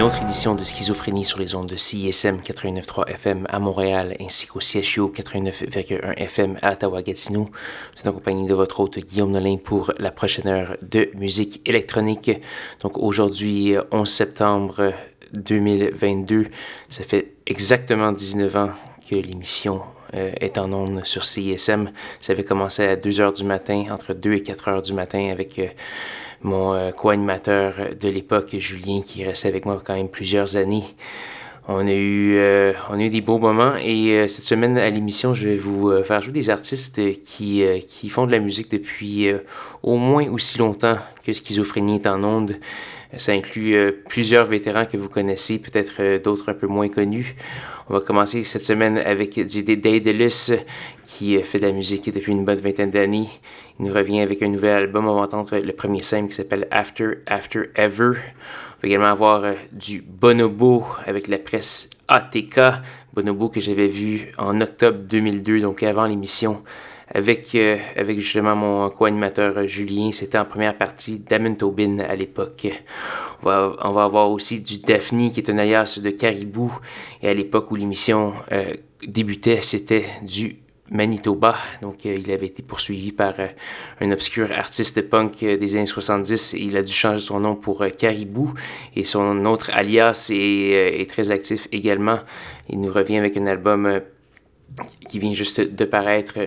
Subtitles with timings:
[0.00, 4.46] Une autre édition de Schizophrénie sur les ondes de CISM 89.3 FM à Montréal ainsi
[4.46, 7.50] qu'au CHU 89.1 FM à Ottawa-Gatineau.
[8.06, 12.30] En compagnie de votre hôte Guillaume Nolin pour la prochaine heure de musique électronique.
[12.80, 14.94] Donc aujourd'hui, 11 septembre
[15.34, 16.46] 2022,
[16.88, 18.70] ça fait exactement 19 ans
[19.06, 19.82] que l'émission
[20.14, 21.90] euh, est en ondes sur CISM.
[22.20, 25.28] Ça avait commencé à 2 heures du matin, entre 2 et 4 heures du matin
[25.30, 25.58] avec...
[25.58, 25.66] Euh,
[26.42, 30.84] mon euh, co-animateur de l'époque, Julien, qui restait avec moi quand même plusieurs années.
[31.68, 34.88] On a eu, euh, on a eu des beaux moments et euh, cette semaine à
[34.90, 39.28] l'émission, je vais vous faire jouer des artistes qui, qui font de la musique depuis
[39.82, 42.56] au moins aussi longtemps que Schizophrénie est en onde.
[43.18, 43.76] Ça inclut
[44.08, 47.36] plusieurs vétérans que vous connaissez, peut-être d'autres un peu moins connus.
[47.92, 50.52] On va commencer cette semaine avec du Daedalus
[51.04, 53.28] qui fait de la musique depuis une bonne vingtaine d'années.
[53.80, 55.08] Il nous revient avec un nouvel album.
[55.08, 58.12] On va entendre le premier simple qui s'appelle After After Ever.
[58.12, 62.60] On va également avoir euh, du Bonobo avec la presse ATK.
[63.12, 66.62] Bonobo que j'avais vu en octobre 2002, donc avant l'émission,
[67.12, 70.12] avec, euh, avec justement mon co-animateur euh, Julien.
[70.12, 72.68] C'était en première partie d'Amen Tobin à l'époque.
[73.42, 76.72] On va, on va avoir aussi du Daphne qui est un alias de Caribou.
[77.22, 78.34] Et à l'époque où l'émission
[79.06, 80.60] débutait, c'était du
[80.90, 81.56] Manitoba.
[81.82, 83.46] Donc, euh, il avait été poursuivi par euh,
[84.00, 86.54] un obscur artiste punk euh, des années 70.
[86.58, 88.52] il a dû changer son nom pour Caribou.
[88.96, 92.18] Et son autre alias est, est, très actif également.
[92.68, 94.00] Il nous revient avec un album
[95.08, 96.38] qui vient juste de paraître.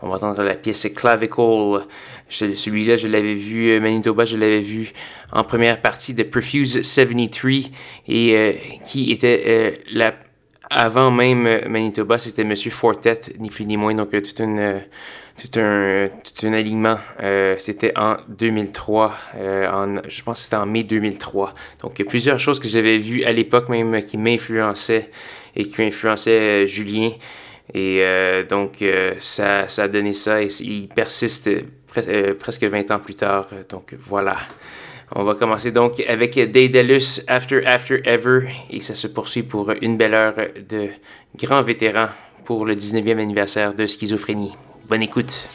[0.00, 1.84] On va entendre la pièce Clavicle.
[2.28, 4.92] Celui-là, je l'avais vu, Manitoba, je l'avais vu
[5.32, 7.70] en première partie de Perfuse 73
[8.06, 10.14] et qui était la
[10.70, 14.58] avant même euh, Manitoba, c'était Monsieur Fortet, ni plus ni moins, donc euh, tout, une,
[14.58, 14.78] euh,
[15.38, 16.98] tout, un, tout un alignement.
[17.58, 19.14] c'était en 2003,
[19.72, 21.54] en, je pense que c'était en mai 2003.
[21.82, 25.10] Donc plusieurs choses que j'avais vues à l'époque même qui m'influençaient
[25.56, 27.12] et qui influençaient Julien.
[27.74, 28.02] Et
[28.48, 28.84] donc
[29.20, 31.50] ça, ça a donné ça et il persiste
[32.38, 33.48] presque 20 ans plus tard.
[33.68, 34.36] Donc voilà.
[35.14, 39.96] On va commencer donc avec Daedalus After After Ever et ça se poursuit pour une
[39.96, 40.34] belle heure
[40.68, 40.88] de
[41.36, 42.08] grands vétérans
[42.44, 44.54] pour le 19e anniversaire de Schizophrénie.
[44.88, 45.48] Bonne écoute.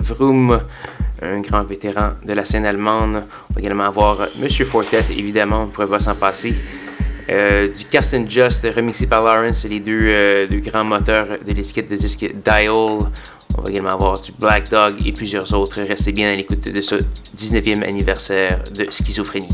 [0.00, 0.60] Vroom,
[1.22, 3.24] un grand vétéran de la scène allemande.
[3.50, 6.54] On va également avoir Monsieur Fortet, évidemment, on ne pourrait pas s'en passer.
[7.28, 11.52] Euh, du Cast and Just remixé par Lawrence, les deux, euh, deux grands moteurs de
[11.52, 12.70] l'étiquette de disque Dial.
[12.70, 15.80] On va également avoir du Black Dog et plusieurs autres.
[15.82, 16.96] Restez bien à l'écoute de ce
[17.36, 19.48] 19e anniversaire de schizophrénie.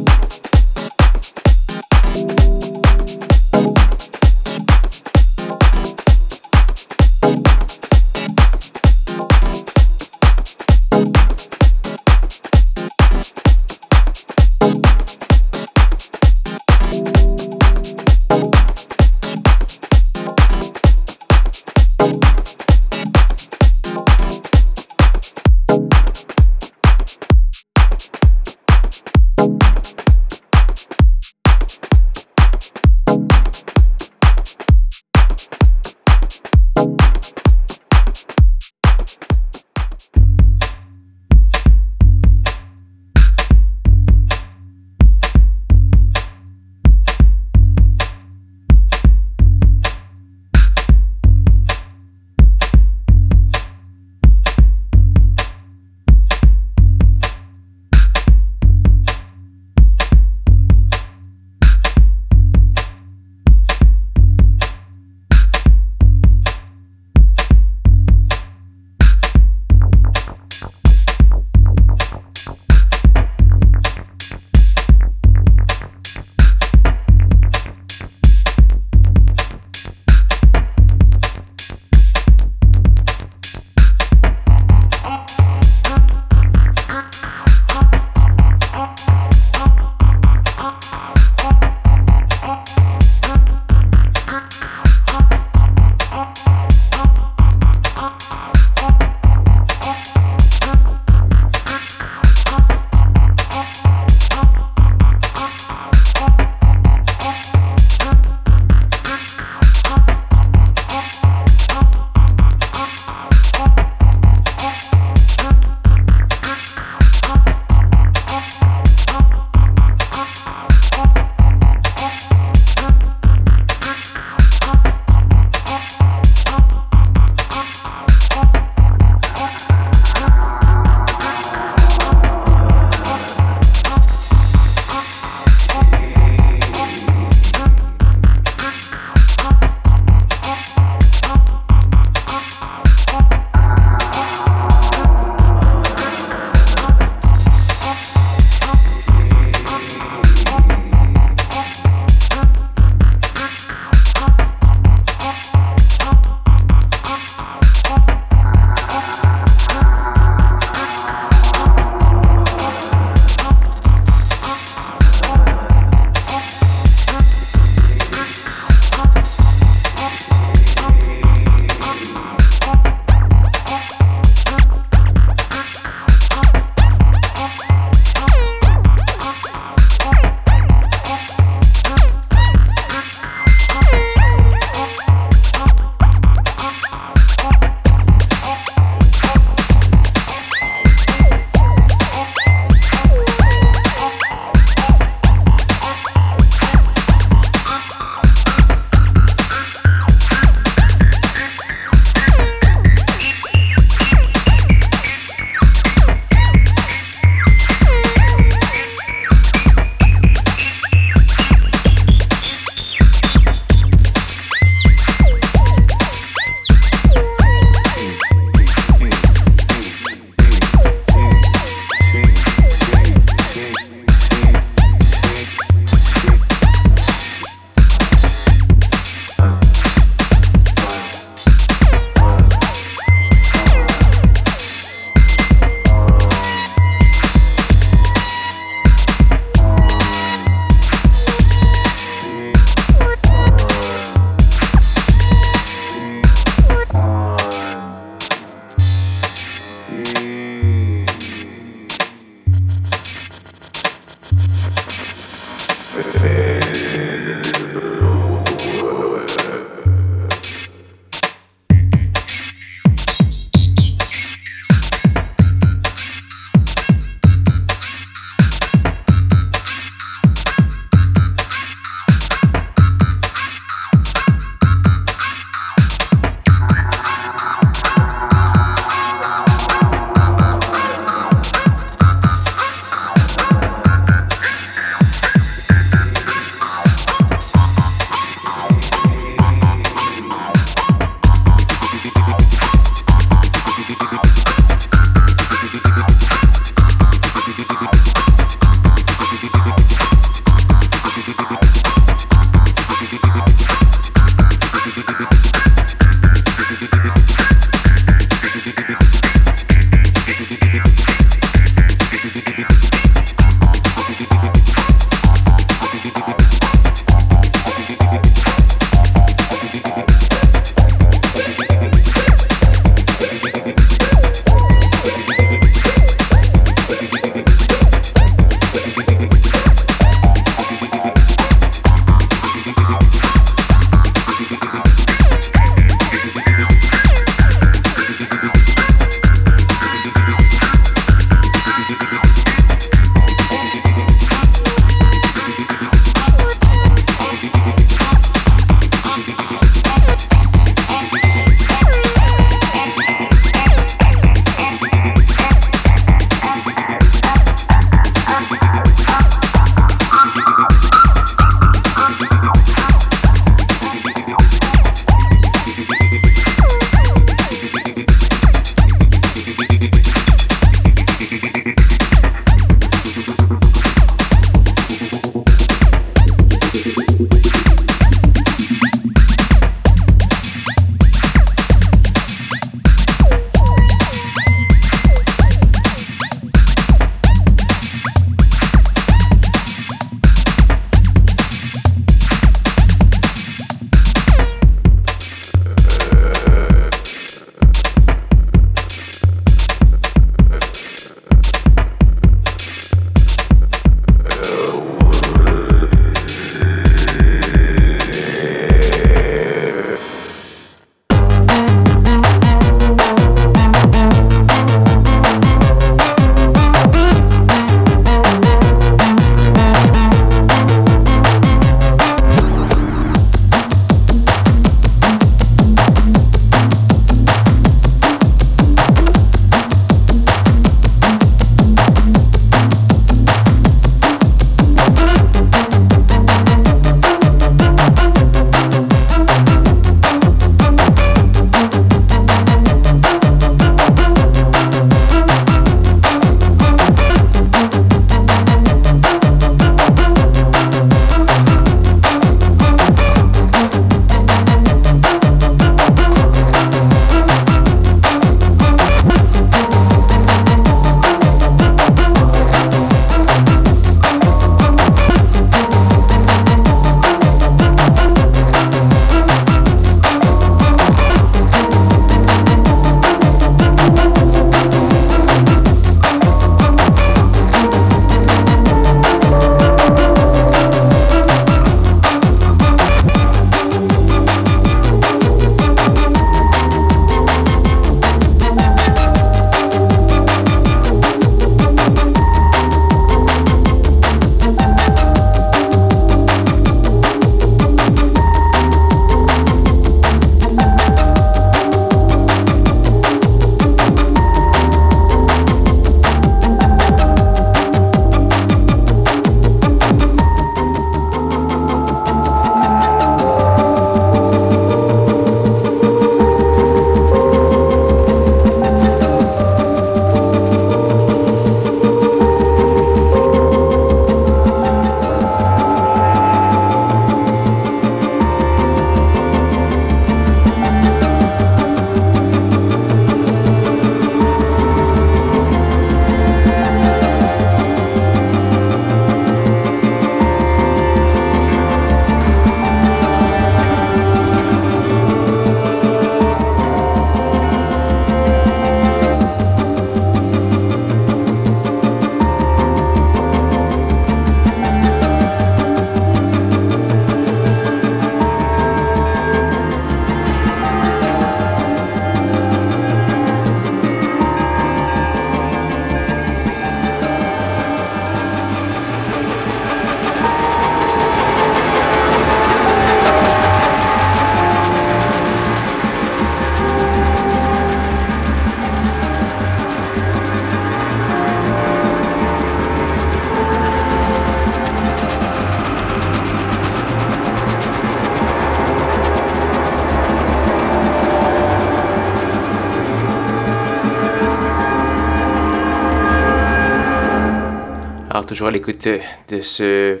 [598.38, 598.86] Toujours à l'écoute
[599.30, 600.00] de ce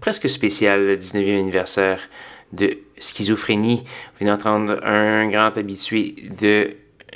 [0.00, 2.00] presque spécial 19e anniversaire
[2.54, 3.82] de schizophrénie.
[3.84, 6.70] Vous venez d'entendre un grand habitué de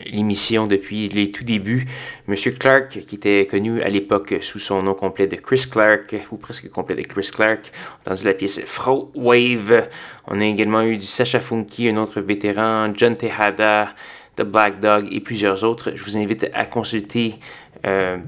[0.04, 1.86] l'émission depuis les tout débuts,
[2.26, 6.36] Monsieur Clark, qui était connu à l'époque sous son nom complet de Chris Clark, ou
[6.36, 7.72] presque complet de Chris Clark.
[8.04, 9.88] On a entendu la pièce Throat Wave.
[10.26, 13.94] On a également eu du Sacha Funky, un autre vétéran, John Tejada,
[14.36, 15.92] The Black Dog et plusieurs autres.
[15.94, 17.36] Je vous invite à consulter
[17.86, 18.18] euh,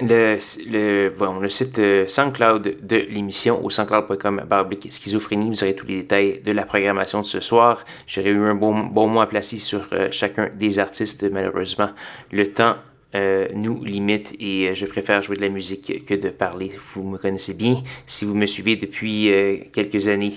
[0.00, 0.36] le,
[0.70, 4.42] le, bon, le site euh, SoundCloud de l'émission au soundcloud.com
[4.88, 5.48] schizophrénie.
[5.48, 7.84] Vous aurez tous les détails de la programmation de ce soir.
[8.06, 11.26] J'aurais eu un bon, bon mois placé sur euh, chacun des artistes.
[11.30, 11.90] Malheureusement,
[12.30, 12.76] le temps
[13.16, 16.70] euh, nous limite et je préfère jouer de la musique que de parler.
[16.94, 19.30] Vous me connaissez bien si vous me suivez depuis
[19.72, 20.34] quelques années.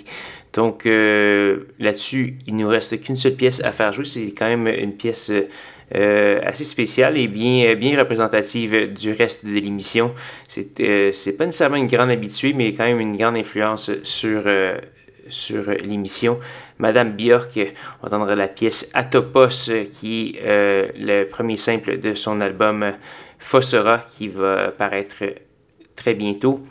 [0.54, 4.06] Donc là-dessus, il nous reste qu'une seule pièce à faire jouer.
[4.06, 5.32] C'est quand même une pièce
[5.96, 10.14] euh, assez spéciale et bien, bien représentative du reste de l'émission.
[10.48, 14.78] C'est euh, pas nécessairement une grande habituée, mais quand même une grande influence sur, euh,
[15.30, 16.40] sur l'émission.
[16.78, 17.74] Madame Björk
[18.04, 22.94] entendra la pièce Atopos, qui est le premier simple de son album
[23.40, 25.24] Fossera, qui va paraître
[25.96, 26.64] très bientôt.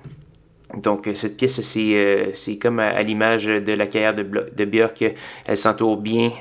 [0.75, 5.15] Donc, cette pièce, c'est comme à, l'image de la carrière de, Björk.
[5.47, 6.33] Elle s'entoure bien.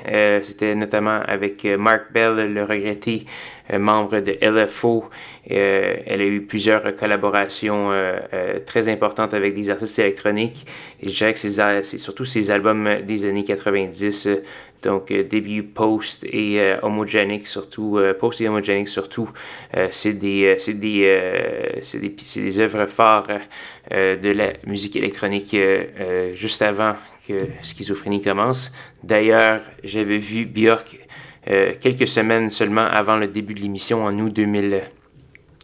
[0.42, 3.24] C'était notamment avec Mark Bell, le regretté
[3.72, 5.04] membre de LFO.
[5.48, 7.92] elle a eu plusieurs collaborations
[8.66, 10.66] très importantes avec des artistes électroniques.
[11.00, 14.28] Et je dirais que c'est surtout ses albums des années 90
[14.86, 19.28] donc, euh, début Post et euh, Homogenic, surtout, euh, Post et Homogenic, surtout,
[19.90, 23.40] c'est des, c'est des, c'est des, des, œuvres phares
[23.90, 25.56] de la musique électronique
[26.34, 26.94] juste avant
[27.26, 28.72] que Schizophrénie commence.
[29.02, 30.98] D'ailleurs, j'avais vu Björk
[31.80, 34.82] quelques semaines seulement avant le début de l'émission en août 2000,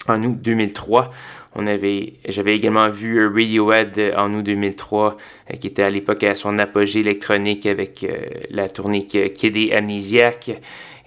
[0.09, 1.11] en août 2003.
[1.55, 5.17] On avait, j'avais également vu euh, Radiohead euh, en août 2003,
[5.51, 8.07] euh, qui était à l'époque à son apogée électronique avec
[8.51, 10.51] la tournée Kid Amnesiac.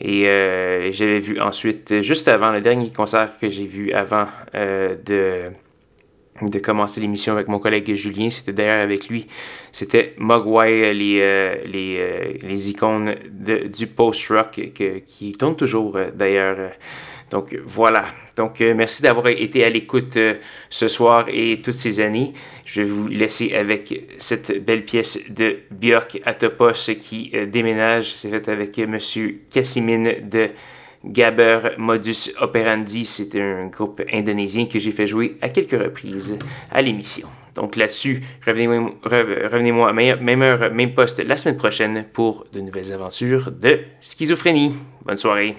[0.01, 0.23] Et
[0.91, 5.51] j'avais vu ensuite, juste avant, le dernier concert que j'ai vu avant de,
[6.41, 9.27] de commencer l'émission avec mon collègue Julien, c'était d'ailleurs avec lui,
[9.71, 14.59] c'était Mogwai, les, les, les icônes de, du post-rock
[15.07, 16.71] qui tournent toujours d'ailleurs
[17.31, 18.05] donc voilà.
[18.38, 20.36] Donc euh, merci d'avoir été à l'écoute euh,
[20.69, 22.33] ce soir et toutes ces années.
[22.65, 28.13] Je vais vous laisser avec cette belle pièce de Björk Atopos qui euh, déménage.
[28.13, 30.49] C'est fait avec Monsieur Casimine de
[31.06, 33.06] Gaber Modus Operandi.
[33.06, 36.38] C'est un groupe indonésien que j'ai fait jouer à quelques reprises
[36.72, 37.28] à l'émission.
[37.56, 43.51] Donc là-dessus, revenez-moi à même heure, même poste la semaine prochaine pour de nouvelles aventures
[43.51, 44.74] de schizophrénie.
[45.06, 45.56] Bonne soirée.